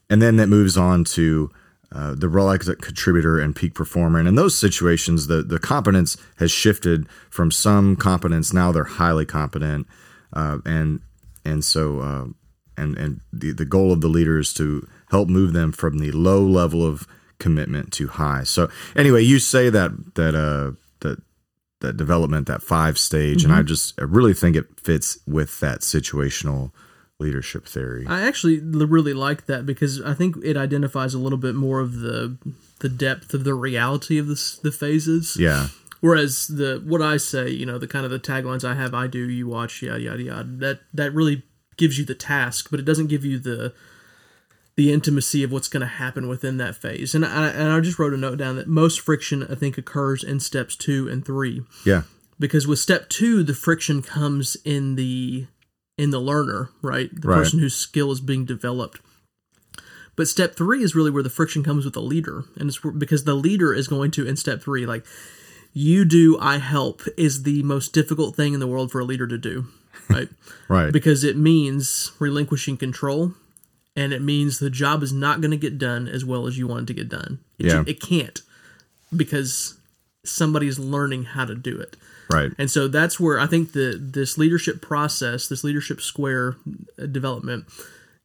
and 0.09 0.21
then 0.21 0.37
that 0.37 0.49
moves 0.49 0.76
on 0.76 1.04
to 1.04 1.50
uh, 1.92 2.14
the 2.14 2.28
reluctant 2.28 2.83
contributor 2.83 3.40
and 3.40 3.57
peak 3.57 3.75
performer. 3.75 4.19
And 4.19 4.28
in 4.28 4.35
those 4.37 4.57
situations, 4.57 5.26
the 5.26 5.42
the 5.42 5.59
competence 5.59 6.16
has 6.37 6.50
shifted 6.52 7.09
from 7.30 7.50
some 7.50 7.97
competence 7.97 8.52
now 8.52 8.71
they're 8.71 8.85
highly 8.85 9.26
competent, 9.26 9.87
uh, 10.33 10.59
and 10.64 11.00
and 11.45 11.64
so 11.64 12.00
uh, 12.00 12.25
and 12.80 12.96
and 12.99 13.20
the 13.32 13.52
the 13.52 13.64
goal 13.64 13.92
of 13.92 14.00
the 14.00 14.08
leader 14.08 14.38
is 14.38 14.52
to 14.54 14.87
help 15.10 15.28
move 15.28 15.52
them 15.52 15.72
from 15.72 15.99
the 15.99 16.10
low 16.12 16.42
level 16.42 16.84
of 16.84 17.06
commitment 17.38 17.92
to 17.94 18.08
high. 18.08 18.44
So 18.44 18.68
anyway, 18.96 19.22
you 19.22 19.38
say 19.38 19.70
that 19.70 20.14
that 20.14 20.34
uh 20.34 20.72
that 21.00 21.22
that 21.80 21.96
development 21.96 22.46
that 22.46 22.62
five 22.62 22.99
stage, 22.99 23.44
and 23.44 23.52
I 23.52 23.62
just 23.62 24.00
I 24.00 24.04
really 24.04 24.34
think 24.34 24.56
it 24.56 24.66
fits 24.80 25.18
with 25.26 25.60
that 25.60 25.80
situational 25.80 26.72
leadership 27.18 27.66
theory. 27.66 28.06
I 28.08 28.22
actually 28.22 28.60
really 28.60 29.12
like 29.14 29.46
that 29.46 29.66
because 29.66 30.00
I 30.02 30.14
think 30.14 30.37
it 30.42 30.56
identifies 30.56 31.14
a 31.14 31.18
little 31.18 31.38
bit 31.38 31.54
more 31.54 31.80
of 31.80 32.00
the 32.00 32.37
the 32.80 32.88
depth 32.88 33.34
of 33.34 33.44
the 33.44 33.54
reality 33.54 34.18
of 34.18 34.26
this, 34.26 34.56
the 34.56 34.72
phases. 34.72 35.37
yeah, 35.38 35.68
Whereas 36.00 36.49
the 36.49 36.82
what 36.84 37.02
I 37.02 37.18
say, 37.18 37.50
you 37.50 37.66
know, 37.66 37.78
the 37.78 37.87
kind 37.87 38.04
of 38.04 38.10
the 38.10 38.18
taglines 38.18 38.64
I 38.64 38.75
have, 38.75 38.94
I 38.94 39.06
do, 39.06 39.28
you 39.28 39.46
watch, 39.46 39.82
yada 39.82 40.00
yada 40.00 40.22
yada. 40.22 40.44
That 40.44 40.80
that 40.94 41.12
really 41.12 41.42
gives 41.80 41.99
you 41.99 42.04
the 42.04 42.14
task, 42.14 42.68
but 42.70 42.78
it 42.78 42.84
doesn't 42.87 43.08
give 43.08 43.25
you 43.25 43.38
the 43.40 43.72
the 44.76 44.92
intimacy 44.92 45.42
of 45.42 45.50
what's 45.50 45.68
going 45.68 45.80
to 45.80 45.87
happen 45.87 46.28
within 46.28 46.56
that 46.58 46.76
phase. 46.76 47.14
And 47.14 47.25
I 47.26 47.49
and 47.49 47.72
I 47.72 47.80
just 47.80 47.99
wrote 47.99 48.14
a 48.14 48.16
note 48.16 48.38
down 48.38 48.54
that 48.56 48.68
most 48.68 49.00
friction 49.00 49.42
I 49.50 49.56
think 49.56 49.76
occurs 49.76 50.22
in 50.22 50.38
steps 50.38 50.76
two 50.76 51.08
and 51.08 51.25
three. 51.25 51.62
Yeah, 51.84 52.02
because 52.38 52.66
with 52.68 52.78
step 52.78 53.08
two 53.08 53.42
the 53.42 53.54
friction 53.54 54.00
comes 54.02 54.56
in 54.64 54.94
the 54.94 55.46
in 55.99 56.10
the 56.10 56.20
learner 56.20 56.70
right? 56.82 57.10
The 57.20 57.28
Right. 57.28 57.38
person 57.38 57.58
whose 57.58 57.75
skill 57.75 58.12
is 58.12 58.20
being 58.20 58.44
developed. 58.44 59.00
But 60.16 60.28
step 60.28 60.54
three 60.54 60.82
is 60.82 60.94
really 60.94 61.10
where 61.10 61.22
the 61.22 61.30
friction 61.30 61.62
comes 61.64 61.84
with 61.84 61.94
the 61.94 62.02
leader. 62.02 62.44
And 62.58 62.68
it's 62.68 62.78
because 62.78 63.25
the 63.25 63.34
leader 63.34 63.72
is 63.75 63.88
going 63.88 64.10
to 64.12 64.26
in 64.26 64.37
step 64.37 64.62
three 64.62 64.87
like 64.87 65.04
you 65.72 66.04
do 66.04 66.37
i 66.40 66.58
help 66.58 67.02
is 67.16 67.44
the 67.44 67.62
most 67.62 67.92
difficult 67.92 68.34
thing 68.34 68.54
in 68.54 68.58
the 68.60 68.66
world 68.66 68.90
for 68.90 68.99
a 69.00 69.04
leader 69.04 69.28
to 69.28 69.38
do 69.38 69.66
right. 70.10 70.28
Right, 70.68 70.92
because 70.92 71.24
it 71.24 71.36
means 71.36 72.12
relinquishing 72.18 72.76
control 72.76 73.32
and 73.96 74.12
it 74.12 74.22
means 74.22 74.58
the 74.58 74.70
job 74.70 75.02
is 75.02 75.12
not 75.12 75.40
going 75.40 75.50
to 75.50 75.56
get 75.56 75.78
done 75.78 76.06
as 76.06 76.24
well 76.24 76.46
as 76.46 76.56
you 76.56 76.66
want 76.68 76.82
it 76.82 76.86
to 76.86 76.94
get 76.94 77.08
done. 77.08 77.40
It, 77.58 77.66
Yeah. 77.66 77.84
it 77.86 78.00
can't 78.00 78.40
because 79.16 79.74
somebody's 80.24 80.78
learning 80.78 81.24
how 81.24 81.44
to 81.44 81.54
do 81.54 81.78
it. 81.78 81.96
Right, 82.32 82.52
and 82.58 82.70
so 82.70 82.86
that's 82.86 83.18
where 83.18 83.40
I 83.40 83.46
think 83.46 83.72
the 83.72 83.98
this 84.00 84.38
leadership 84.38 84.80
process, 84.80 85.48
this 85.48 85.64
leadership 85.64 86.00
square 86.00 86.56
uh, 87.00 87.06
development 87.06 87.64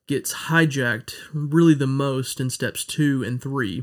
gets 0.07 0.33
hijacked 0.33 1.13
really 1.33 1.73
the 1.73 1.87
most 1.87 2.39
in 2.39 2.51
steps 2.51 2.85
2 2.85 3.23
and 3.23 3.41
3 3.41 3.81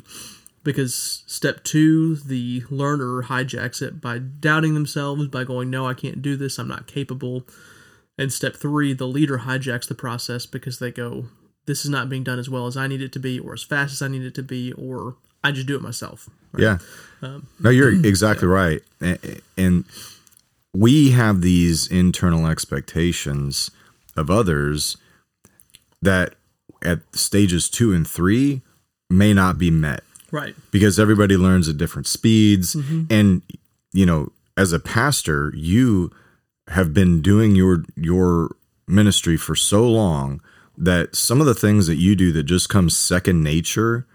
because 0.62 1.24
step 1.26 1.64
2 1.64 2.14
the 2.24 2.62
learner 2.70 3.24
hijacks 3.24 3.82
it 3.82 4.00
by 4.00 4.18
doubting 4.18 4.74
themselves 4.74 5.26
by 5.26 5.42
going 5.42 5.68
no 5.68 5.84
I 5.88 5.94
can't 5.94 6.22
do 6.22 6.36
this. 6.36 6.58
I'm 6.58 6.68
not 6.68 6.86
capable 6.86 7.44
and 8.18 8.32
step 8.32 8.56
3 8.56 8.92
the 8.92 9.06
leader 9.06 9.38
hijacks 9.38 9.86
the 9.88 9.94
process 9.94 10.46
because 10.46 10.78
they 10.78 10.90
go 10.90 11.26
this 11.66 11.84
is 11.84 11.90
not 11.90 12.08
being 12.08 12.24
done 12.24 12.38
as 12.38 12.50
well 12.50 12.66
as 12.66 12.76
I 12.76 12.86
need 12.88 13.00
it 13.02 13.12
to 13.12 13.18
be 13.20 13.38
or 13.38 13.52
as 13.54 13.62
fast 13.62 13.92
as 13.92 14.02
I 14.02 14.08
need 14.08 14.22
it 14.22 14.34
to 14.34 14.42
be 14.42 14.72
or 14.72 15.16
I 15.44 15.50
just 15.52 15.66
do 15.66 15.74
it 15.76 15.82
myself. 15.82 16.28
Yeah. 16.56 16.78
Um, 17.20 17.46
no, 17.60 17.70
you're 17.70 17.94
exactly 18.06 18.46
right, 18.48 18.80
A- 19.00 19.40
and 19.56 19.84
we 20.74 21.10
have 21.12 21.40
these 21.40 21.86
internal 21.88 22.46
expectations 22.46 23.70
of 24.16 24.28
others 24.30 24.96
that 26.00 26.34
at 26.82 27.00
stages 27.14 27.68
two 27.70 27.92
and 27.92 28.06
three 28.08 28.62
may 29.08 29.32
not 29.32 29.56
be 29.58 29.70
met. 29.70 30.02
right. 30.32 30.54
Because 30.70 30.98
everybody 30.98 31.36
learns 31.36 31.68
at 31.68 31.76
different 31.76 32.06
speeds. 32.06 32.74
And 33.10 33.42
you 33.92 34.04
know 34.06 34.32
as 34.56 34.72
a 34.72 34.80
pastor 34.80 35.52
you 35.56 36.10
have 36.72 36.92
been 36.92 37.20
doing 37.22 37.54
your 37.56 37.84
your 37.96 38.56
ministry 38.86 39.36
for 39.36 39.54
so 39.56 39.88
long 39.88 40.40
that 40.76 41.14
some 41.14 41.40
of 41.40 41.46
the 41.46 41.54
things 41.54 41.86
that 41.86 41.96
you 41.96 42.14
do 42.16 42.32
that 42.32 42.42
just 42.44 42.68
comes 42.68 42.96
second 42.96 43.42
nature 43.42 44.06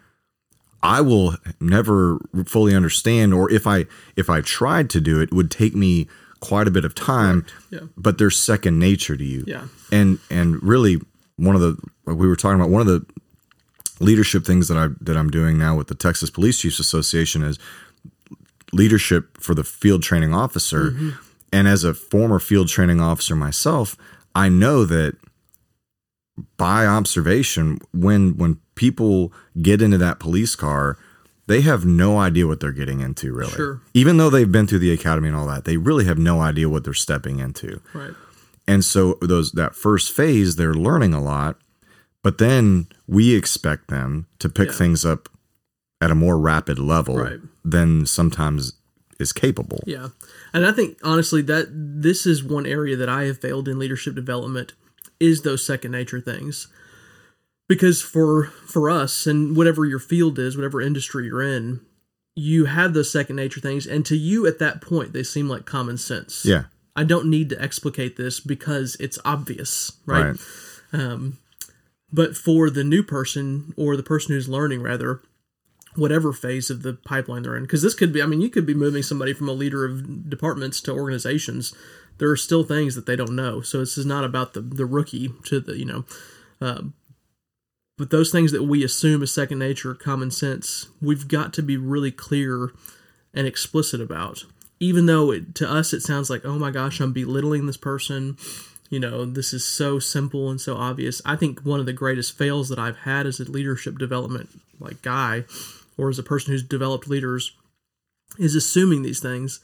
I 0.84 1.02
will 1.02 1.36
never 1.60 2.20
fully 2.46 2.76
understand 2.76 3.34
or 3.34 3.52
if 3.52 3.66
I 3.66 3.86
if 4.16 4.30
I 4.30 4.42
tried 4.42 4.90
to 4.92 5.02
do 5.02 5.20
it, 5.20 5.30
it 5.30 5.34
would 5.34 5.50
take 5.52 5.76
me 5.76 6.08
quite 6.40 6.68
a 6.68 6.72
bit 6.72 6.86
of 6.86 6.94
time 6.94 7.46
Yeah. 7.72 7.80
but 7.96 8.18
they're 8.18 8.30
second 8.30 8.78
nature 8.80 9.18
to 9.18 9.24
you 9.24 9.44
Yeah. 9.48 9.64
and 9.92 10.20
and 10.30 10.62
really 10.62 11.00
one 11.38 11.56
of 11.56 11.62
the 11.62 11.78
like 12.06 12.18
we 12.18 12.28
were 12.28 12.36
talking 12.36 12.60
about 12.60 12.70
one 12.70 12.82
of 12.82 12.88
the 12.88 13.06
leadership 14.00 14.46
things 14.46 14.68
that 14.68 14.78
I 14.78 14.88
that 15.02 15.18
I'm 15.18 15.30
doing 15.32 15.58
now 15.58 15.76
with 15.76 15.88
the 15.88 15.96
Texas 15.96 16.30
Police 16.30 16.60
Chiefs 16.60 16.80
Association 16.80 17.42
is 17.44 17.58
leadership 18.74 19.38
for 19.42 19.56
the 19.56 19.64
field 19.64 20.04
training 20.04 20.34
officer. 20.34 20.92
Mm-hmm. 20.92 21.10
And 21.54 21.68
as 21.68 21.84
a 21.84 21.94
former 21.94 22.40
field 22.40 22.68
training 22.68 23.00
officer 23.02 23.36
myself, 23.36 23.96
I 24.36 24.50
know 24.50 24.86
that 24.86 25.16
by 26.58 26.86
observation, 26.86 27.80
when 27.94 28.38
when 28.38 28.60
people 28.76 29.34
get 29.62 29.82
into 29.82 29.98
that 29.98 30.20
police 30.20 30.56
car, 30.56 30.98
they 31.48 31.62
have 31.62 31.86
no 31.86 32.20
idea 32.20 32.46
what 32.46 32.60
they're 32.60 32.72
getting 32.72 33.00
into, 33.00 33.34
really. 33.34 33.52
Sure. 33.54 33.82
Even 33.94 34.18
though 34.18 34.30
they've 34.30 34.52
been 34.52 34.68
through 34.68 34.80
the 34.80 34.92
academy 34.92 35.30
and 35.30 35.38
all 35.38 35.48
that, 35.48 35.66
they 35.66 35.78
really 35.78 36.06
have 36.06 36.18
no 36.20 36.42
idea 36.42 36.70
what 36.70 36.84
they're 36.84 36.94
stepping 36.94 37.40
into 37.40 37.82
right 37.94 38.12
and 38.70 38.84
so 38.84 39.18
those 39.22 39.54
that 39.54 39.74
first 39.76 40.12
phase 40.12 40.58
they're 40.58 40.74
learning 40.74 41.14
a 41.14 41.22
lot 41.24 41.58
but 42.22 42.38
then 42.38 42.86
we 43.08 43.34
expect 43.34 43.88
them 43.88 44.28
to 44.40 44.50
pick 44.50 44.68
Yeah. 44.68 44.74
things 44.74 45.06
up 45.06 45.30
at 46.02 46.12
a 46.12 46.16
more 46.16 46.38
rapid 46.38 46.78
level 46.78 47.16
Right. 47.18 47.40
than 47.64 48.06
sometimes 48.06 48.74
is 49.20 49.34
capable 49.34 49.80
Yeah. 49.86 50.10
And 50.54 50.66
I 50.66 50.72
think 50.72 50.98
honestly 51.04 51.42
that 51.44 51.68
this 51.72 52.26
is 52.26 52.44
one 52.44 52.66
area 52.66 52.96
that 52.96 53.10
I 53.10 53.24
have 53.24 53.42
failed 53.42 53.68
in 53.68 53.80
leadership 53.80 54.16
development 54.16 54.74
is 55.20 55.42
those 55.42 55.66
second 55.66 55.92
nature 55.92 56.22
things. 56.22 56.68
Because 57.68 58.02
for 58.02 58.46
for 58.46 58.90
us 58.90 59.28
and 59.28 59.58
whatever 59.58 59.86
your 59.86 60.00
field 60.00 60.40
is, 60.40 60.56
whatever 60.56 60.82
industry 60.82 61.26
you're 61.26 61.42
in, 61.42 61.82
you 62.36 62.66
have 62.66 62.94
those 62.94 63.12
second 63.12 63.36
nature 63.36 63.60
things 63.60 63.86
and 63.86 64.06
to 64.06 64.16
you 64.16 64.46
at 64.46 64.60
that 64.60 64.82
point 64.82 65.14
they 65.14 65.24
seem 65.24 65.50
like 65.50 65.66
common 65.66 65.98
sense. 65.98 66.46
yeah 66.46 66.66
I 66.96 67.04
don't 67.04 67.30
need 67.30 67.50
to 67.50 67.62
explicate 67.62 68.18
this 68.18 68.40
because 68.40 68.98
it's 69.00 69.20
obvious, 69.24 69.92
right? 70.06 70.30
right 70.32 70.40
Um, 70.94 71.38
but 72.12 72.36
for 72.36 72.70
the 72.70 72.84
new 72.84 73.04
person 73.04 73.74
or 73.78 73.96
the 73.96 74.04
person 74.04 74.34
who's 74.34 74.50
learning, 74.50 74.82
rather, 74.82 75.22
whatever 75.98 76.32
phase 76.32 76.70
of 76.70 76.84
the 76.84 76.94
pipeline 76.94 77.44
they're 77.44 77.58
in, 77.58 77.64
because 77.64 77.82
this 77.82 77.94
could 77.94 78.14
be, 78.14 78.22
I 78.22 78.26
mean, 78.26 78.42
you 78.42 78.50
could 78.50 78.66
be 78.66 78.74
moving 78.74 79.04
somebody 79.04 79.34
from 79.34 79.50
a 79.50 79.54
leader 79.54 79.84
of 79.84 80.30
departments 80.30 80.80
to 80.82 80.94
organizations. 80.94 81.74
There 82.20 82.30
are 82.30 82.38
still 82.38 82.64
things 82.64 82.96
that 82.96 83.06
they 83.06 83.16
don't 83.16 83.36
know. 83.36 83.62
So 83.62 83.80
this 83.80 83.98
is 83.98 84.06
not 84.06 84.24
about 84.24 84.54
the, 84.54 84.62
the 84.62 84.86
rookie 84.86 85.34
to 85.46 85.60
the, 85.60 85.78
you 85.78 85.86
know, 85.86 86.06
um, 86.62 86.94
but 87.98 88.12
those 88.12 88.32
things 88.32 88.52
that 88.52 88.64
we 88.64 88.84
assume 88.84 89.24
as 89.24 89.32
second 89.32 89.58
nature, 89.58 89.96
common 89.96 90.30
sense, 90.30 90.88
we've 91.02 91.28
got 91.28 91.52
to 91.54 91.64
be 91.64 91.78
really 91.78 92.12
clear 92.12 92.72
and 93.34 93.48
explicit 93.48 94.00
about. 94.00 94.46
Even 94.80 95.08
though 95.08 95.32
it, 95.32 95.56
to 95.56 95.70
us 95.70 95.94
it 95.94 96.02
sounds 96.02 96.30
like, 96.30 96.46
oh 96.46 96.60
my 96.60 96.70
gosh, 96.70 97.00
I'm 97.00 97.12
belittling 97.12 97.66
this 97.66 97.78
person 97.78 98.38
you 98.90 99.00
know, 99.00 99.26
this 99.26 99.54
is 99.54 99.66
so 99.66 100.00
simple 100.00 100.50
and 100.50 100.62
so 100.62 100.76
obvious. 100.76 101.22
I 101.26 101.36
think 101.36 101.60
one 101.62 101.80
of 101.80 101.86
the 101.86 101.94
greatest 101.94 102.38
fails 102.38 102.70
that 102.70 102.80
I've 102.80 103.00
had 103.00 103.26
as 103.26 103.40
a 103.40 103.44
leadership 103.44 103.98
development 103.98 104.50
like 104.80 105.02
guy 105.02 105.44
or 105.98 106.10
as 106.10 106.20
a 106.20 106.24
person 106.24 106.52
who's 106.52 106.64
developed 106.64 107.08
leaders 107.08 107.52
is 108.38 108.56
assuming 108.56 109.02
these 109.02 109.20
things 109.20 109.60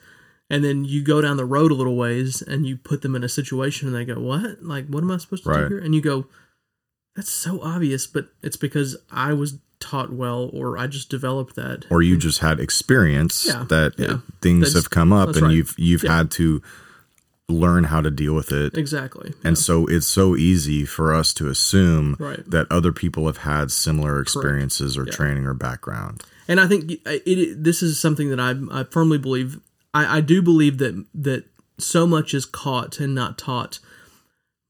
and 0.49 0.63
then 0.63 0.83
you 0.85 1.01
go 1.03 1.21
down 1.21 1.37
the 1.37 1.45
road 1.45 1.71
a 1.71 1.75
little 1.75 1.95
ways 1.95 2.41
and 2.41 2.65
you 2.65 2.75
put 2.77 3.01
them 3.01 3.15
in 3.15 3.23
a 3.23 3.29
situation 3.29 3.87
and 3.87 3.95
they 3.95 4.05
go, 4.05 4.19
"What? 4.19 4.61
Like 4.63 4.87
what 4.87 5.03
am 5.03 5.11
I 5.11 5.17
supposed 5.17 5.43
to 5.43 5.49
Right. 5.49 5.61
do 5.69 5.75
here?" 5.75 5.79
And 5.79 5.95
you 5.95 6.01
go, 6.01 6.27
"That's 7.15 7.31
so 7.31 7.61
obvious, 7.61 8.07
but 8.07 8.29
it's 8.41 8.57
because 8.57 8.97
I 9.11 9.33
was 9.33 9.59
taught 9.79 10.11
well 10.13 10.49
or 10.53 10.77
I 10.77 10.87
just 10.87 11.09
developed 11.09 11.55
that." 11.55 11.85
or 11.89 12.01
you 12.01 12.17
just 12.17 12.39
had 12.39 12.59
experience 12.59 13.45
Yeah, 13.47 13.65
that 13.69 13.93
yeah. 13.97 14.19
things 14.41 14.61
That's- 14.73 14.75
have 14.83 14.89
come 14.89 15.13
up 15.13 15.29
and 15.29 15.43
right. 15.43 15.55
you've 15.55 15.75
you've 15.77 16.03
Yeah. 16.03 16.17
had 16.17 16.31
to 16.31 16.61
learn 17.49 17.83
how 17.85 18.01
to 18.01 18.09
deal 18.09 18.33
with 18.33 18.51
it 18.51 18.77
Exactly. 18.77 19.33
and 19.43 19.57
so 19.57 19.85
it's 19.87 20.07
so 20.07 20.35
easy 20.35 20.85
for 20.85 21.13
us 21.13 21.33
to 21.33 21.47
assume 21.49 22.15
Right. 22.19 22.49
that 22.49 22.67
other 22.71 22.91
people 22.93 23.25
have 23.27 23.37
had 23.37 23.69
similar 23.71 24.21
experiences 24.21 24.97
or 24.97 25.05
training 25.05 25.45
or 25.45 25.53
background 25.53 26.23
and 26.47 26.59
I 26.59 26.67
think 26.67 26.91
it, 26.91 27.01
it 27.05 27.63
this 27.63 27.81
is 27.83 27.99
something 27.99 28.29
that 28.29 28.39
I 28.39 28.53
I 28.71 28.83
firmly 28.83 29.17
believe. 29.17 29.59
I, 29.93 30.17
I 30.17 30.21
do 30.21 30.41
believe 30.41 30.77
that 30.79 31.05
that 31.15 31.45
so 31.77 32.05
much 32.05 32.33
is 32.33 32.45
caught 32.45 32.99
and 32.99 33.15
not 33.15 33.37
taught, 33.37 33.79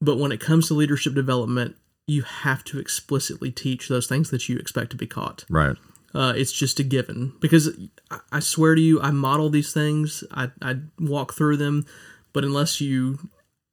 but 0.00 0.16
when 0.18 0.30
it 0.30 0.38
comes 0.38 0.68
to 0.68 0.74
leadership 0.74 1.14
development, 1.14 1.74
you 2.06 2.22
have 2.22 2.62
to 2.64 2.78
explicitly 2.78 3.50
teach 3.50 3.88
those 3.88 4.06
things 4.06 4.30
that 4.30 4.48
you 4.48 4.56
expect 4.56 4.90
to 4.90 4.96
be 4.96 5.06
caught. 5.06 5.44
right 5.50 5.76
uh, 6.14 6.32
it's 6.36 6.52
just 6.52 6.78
a 6.78 6.84
given 6.84 7.32
because 7.40 7.76
I, 8.10 8.18
I 8.30 8.38
swear 8.40 8.76
to 8.76 8.80
you, 8.80 9.00
I 9.00 9.10
model 9.10 9.50
these 9.50 9.72
things, 9.72 10.22
I, 10.30 10.50
I 10.62 10.76
walk 11.00 11.34
through 11.34 11.56
them, 11.56 11.86
but 12.34 12.44
unless 12.44 12.80
you 12.82 13.30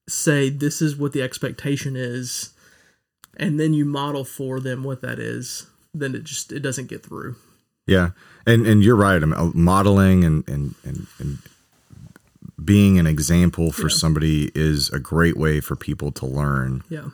say 0.08 0.50
this 0.50 0.82
is 0.82 0.96
what 0.96 1.12
the 1.12 1.22
expectation 1.22 1.96
is, 1.98 2.54
and 3.36 3.60
then 3.60 3.74
you 3.74 3.84
model 3.84 4.24
for 4.24 4.60
them 4.62 4.84
what 4.86 5.02
that 5.02 5.20
is, 5.20 5.68
then 5.94 6.16
it 6.16 6.24
just 6.24 6.54
it 6.54 6.62
doesn't 6.62 6.88
get 6.88 7.04
through. 7.06 7.36
Yeah, 7.86 8.12
and 8.46 8.66
and 8.66 8.82
you're 8.84 8.96
right. 8.96 9.22
I 9.22 9.26
mean, 9.26 9.34
uh, 9.34 9.52
modeling 9.54 10.24
and 10.24 10.48
and 10.48 10.76
and, 10.86 11.08
and 11.20 11.38
being 12.64 13.00
an 13.00 13.08
example 13.08 13.72
for 13.72 13.90
Yeah. 13.90 13.96
somebody 13.96 14.52
is 14.54 14.90
a 14.92 15.00
great 15.00 15.36
way 15.36 15.60
for 15.62 15.76
people 15.76 16.12
to 16.14 16.26
learn. 16.28 16.84
Yeah, 16.90 17.10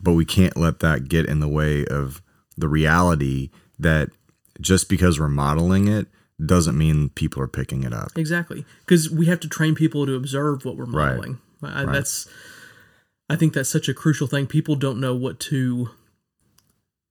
But 0.00 0.12
we 0.12 0.26
can't 0.26 0.56
let 0.56 0.80
that 0.80 1.08
get 1.08 1.24
in 1.26 1.40
the 1.40 1.48
way 1.48 1.86
of 1.86 2.20
the 2.58 2.68
reality 2.68 3.48
that 3.78 4.10
just 4.60 4.90
because 4.90 5.18
we're 5.18 5.28
modeling 5.30 5.88
it 5.88 6.08
doesn't 6.46 6.76
mean 6.78 7.10
people 7.10 7.42
are 7.42 7.48
picking 7.48 7.82
it 7.82 7.92
up. 7.92 8.10
exactly. 8.16 8.64
Because 8.80 9.10
we 9.10 9.26
have 9.26 9.40
to 9.40 9.48
train 9.48 9.74
people 9.74 10.06
to 10.06 10.14
observe 10.14 10.64
what 10.64 10.76
we're 10.76 10.84
Right. 10.84 11.16
modeling. 11.16 11.38
I, 11.62 11.84
That's 11.84 12.26
I 13.28 13.36
think 13.36 13.52
that's 13.52 13.68
such 13.68 13.88
a 13.88 13.94
crucial 13.94 14.26
thing. 14.26 14.46
People 14.46 14.74
don't 14.76 14.98
know 14.98 15.14
what 15.14 15.38
to. 15.40 15.90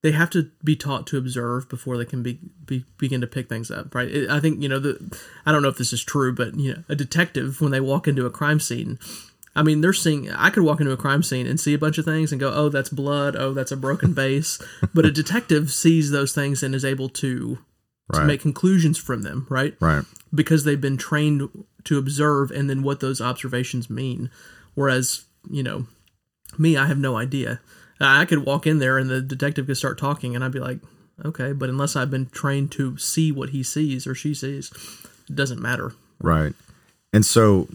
They 0.02 0.12
have 0.12 0.30
to 0.32 0.50
be 0.64 0.76
taught 0.78 1.06
to 1.08 1.18
observe 1.18 1.68
before 1.70 1.98
they 1.98 2.06
can 2.06 2.24
be, 2.24 2.40
be 2.66 2.86
begin 2.98 3.20
to 3.22 3.28
pick 3.28 3.50
things 3.50 3.70
up, 3.70 3.94
right? 3.94 4.10
It, 4.10 4.30
I 4.30 4.40
think 4.40 4.62
you 4.62 4.70
know 4.70 4.80
the. 4.80 5.20
I 5.46 5.52
don't 5.52 5.62
know 5.62 5.68
if 5.70 5.78
this 5.78 5.92
is 5.94 6.04
true, 6.04 6.34
but 6.34 6.56
you 6.56 6.74
know, 6.74 6.84
a 6.90 6.96
detective 6.96 7.60
when 7.62 7.72
they 7.72 7.82
walk 7.82 8.08
into 8.08 8.26
a 8.26 8.30
crime 8.30 8.60
scene, 8.62 8.98
I 9.56 9.62
mean, 9.64 9.82
they're 9.82 9.92
seeing. 9.94 10.32
I 10.32 10.50
could 10.50 10.64
walk 10.64 10.80
into 10.80 10.94
a 10.94 10.98
crime 10.98 11.22
scene 11.22 11.46
and 11.46 11.60
see 11.60 11.74
a 11.74 11.78
bunch 11.78 11.98
of 11.98 12.06
things 12.06 12.32
and 12.32 12.40
go, 12.40 12.52
"Oh, 12.54 12.70
that's 12.70 12.90
blood. 12.90 13.36
Oh, 13.36 13.54
that's 13.54 13.72
a 13.74 13.78
broken 13.78 14.14
vase." 14.16 14.60
but 14.94 15.06
a 15.06 15.12
detective 15.12 15.70
sees 15.72 16.12
those 16.12 16.34
things 16.34 16.64
and 16.64 16.74
is 16.74 16.86
able 16.86 17.10
to 17.10 17.60
to 18.14 18.26
make 18.26 18.42
conclusions 18.42 18.98
from 18.98 19.22
them, 19.22 19.46
right? 19.50 19.76
Right. 19.80 20.04
because 20.34 20.64
they've 20.64 20.82
been 20.82 20.98
trained 20.98 21.50
to 21.84 21.98
observe 21.98 22.52
and 22.52 22.70
then 22.70 22.84
what 22.84 23.00
those 23.00 23.22
observations 23.22 23.90
mean. 23.90 24.30
Whereas, 24.76 25.26
you 25.50 25.64
know, 25.64 25.86
me, 26.58 26.78
I 26.78 26.86
have 26.88 26.98
no 26.98 27.18
idea. 27.18 27.60
I 28.02 28.26
could 28.26 28.46
walk 28.46 28.66
in 28.66 28.80
there 28.80 28.98
and 28.98 29.10
the 29.10 29.22
detective 29.22 29.68
could 29.68 29.78
start 29.78 29.98
talking 29.98 30.36
and 30.36 30.44
I'd 30.44 30.52
be 30.52 30.60
like, 30.60 30.80
okay, 31.26 31.52
but 31.52 31.70
unless 31.70 31.96
I've 31.96 32.12
been 32.12 32.28
trained 32.28 32.72
to 32.74 32.98
see 32.98 33.32
what 33.32 33.50
he 33.50 33.62
sees 33.64 34.08
or 34.08 34.16
she 34.16 34.34
sees, 34.34 34.72
it 35.30 35.36
doesn't 35.36 35.62
matter. 35.62 35.94
Right. 36.22 36.54
And 37.12 37.26
so 37.26 37.68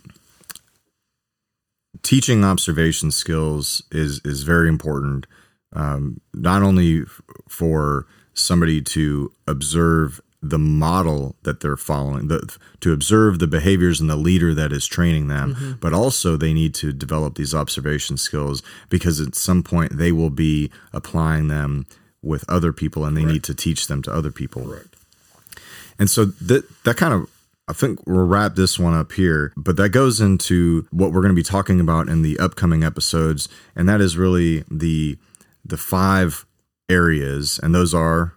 teaching 2.03 2.45
observation 2.45 3.11
skills 3.11 3.83
is 3.91 4.21
is 4.25 4.43
very 4.43 4.69
important. 4.69 5.26
Um, 5.73 6.21
not 6.33 6.62
only 6.62 7.05
for 7.49 8.07
somebody 8.33 8.81
to 8.81 9.33
observe 9.47 10.21
the 10.50 10.58
model 10.58 11.36
that 11.42 11.60
they're 11.60 11.76
following, 11.76 12.28
the, 12.28 12.56
to 12.80 12.92
observe 12.92 13.38
the 13.38 13.46
behaviors 13.46 14.00
and 14.00 14.10
the 14.10 14.16
leader 14.16 14.54
that 14.54 14.72
is 14.72 14.86
training 14.86 15.28
them, 15.28 15.54
mm-hmm. 15.54 15.72
but 15.80 15.92
also 15.92 16.36
they 16.36 16.52
need 16.52 16.74
to 16.74 16.92
develop 16.92 17.37
these 17.37 17.54
observation 17.54 18.16
skills 18.16 18.62
because 18.88 19.20
at 19.20 19.35
some 19.35 19.62
point 19.62 19.96
they 19.96 20.12
will 20.12 20.30
be 20.30 20.70
applying 20.92 21.48
them 21.48 21.87
with 22.22 22.44
other 22.48 22.72
people 22.72 23.04
and 23.04 23.16
they 23.16 23.24
need 23.24 23.44
to 23.44 23.54
teach 23.54 23.87
them 23.87 24.02
to 24.02 24.12
other 24.12 24.30
people. 24.30 24.74
And 25.98 26.11
so 26.11 26.24
that 26.24 26.64
that 26.85 26.96
kind 26.96 27.14
of 27.14 27.30
I 27.66 27.72
think 27.72 28.07
we'll 28.07 28.26
wrap 28.26 28.57
this 28.57 28.78
one 28.78 28.94
up 28.94 29.12
here, 29.12 29.52
but 29.57 29.76
that 29.76 29.88
goes 29.90 30.20
into 30.20 30.87
what 30.90 31.12
we're 31.12 31.22
going 31.22 31.35
to 31.35 31.40
be 31.40 31.42
talking 31.42 31.80
about 31.80 32.09
in 32.09 32.20
the 32.22 32.38
upcoming 32.38 32.85
episodes, 32.85 33.48
and 33.74 33.88
that 33.88 34.00
is 34.02 34.16
really 34.16 34.64
the 34.70 35.16
the 35.64 35.78
five 35.78 36.44
areas, 36.88 37.59
and 37.62 37.74
those 37.74 37.94
are? 37.94 38.35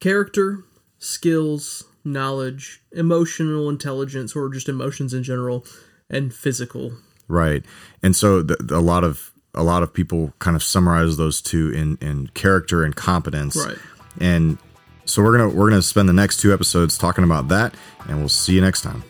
Character, 0.00 0.64
skills, 0.98 1.84
knowledge, 2.04 2.82
emotional 2.92 3.68
intelligence, 3.68 4.34
or 4.36 4.48
just 4.48 4.68
emotions 4.68 5.12
in 5.14 5.22
general, 5.22 5.64
and 6.10 6.32
physical. 6.34 6.92
right. 7.28 7.64
And 8.02 8.14
so 8.14 8.42
the, 8.42 8.56
the- 8.56 8.76
a 8.76 8.80
lot 8.80 9.04
of 9.04 9.32
a 9.54 9.62
lot 9.62 9.82
of 9.82 9.92
people 9.94 10.34
kind 10.38 10.54
of 10.54 10.62
summarize 10.62 11.16
those 11.16 11.40
two 11.40 11.70
in 11.70 11.96
in 12.00 12.28
character 12.34 12.84
and 12.84 12.94
competence, 12.94 13.56
Right. 13.56 13.78
And 14.20 14.58
so 15.06 15.22
we're 15.22 15.36
gonna 15.38 15.48
we're 15.54 15.70
gonna 15.70 15.82
spend 15.82 16.08
the 16.08 16.12
next 16.12 16.38
two 16.38 16.52
episodes 16.52 16.98
talking 16.98 17.24
about 17.24 17.48
that, 17.48 17.74
and 18.08 18.18
we'll 18.18 18.28
see 18.28 18.54
you 18.54 18.60
next 18.60 18.82
time. 18.82 19.02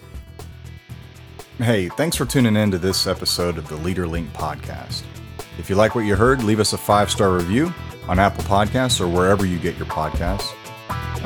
Hey, 1.59 1.89
thanks 1.89 2.17
for 2.17 2.27
tuning 2.27 2.55
in 2.57 2.71
to 2.71 2.79
this 2.79 3.07
episode 3.07 3.57
of 3.57 3.67
the 3.69 3.77
Leader 3.77 4.07
Link 4.07 4.31
podcast. 4.35 5.03
If 5.59 5.71
you 5.71 5.77
like 5.77 5.95
what 5.95 6.03
you 6.03 6.15
heard, 6.15 6.43
leave 6.45 6.61
us 6.61 6.73
a 6.75 6.79
five 6.79 7.11
star 7.11 7.33
review 7.35 7.73
on 8.09 8.19
Apple 8.19 8.45
Podcasts 8.45 9.01
or 9.01 9.09
wherever 9.09 9.47
you 9.47 9.59
get 9.59 9.77
your 9.79 9.87
podcasts. 9.87 10.53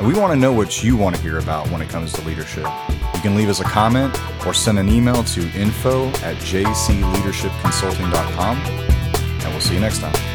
And 0.01 0.11
we 0.11 0.19
want 0.19 0.33
to 0.33 0.39
know 0.39 0.51
what 0.51 0.83
you 0.83 0.97
want 0.97 1.15
to 1.15 1.21
hear 1.21 1.37
about 1.37 1.69
when 1.69 1.79
it 1.79 1.87
comes 1.87 2.11
to 2.13 2.23
leadership. 2.23 2.65
You 3.13 3.21
can 3.21 3.35
leave 3.35 3.49
us 3.49 3.59
a 3.59 3.63
comment 3.63 4.19
or 4.47 4.51
send 4.51 4.79
an 4.79 4.89
email 4.89 5.23
to 5.25 5.41
info 5.51 6.07
at 6.23 6.37
jcleadershipconsulting.com. 6.37 8.57
And 8.57 9.43
we'll 9.43 9.61
see 9.61 9.75
you 9.75 9.79
next 9.79 9.99
time. 9.99 10.30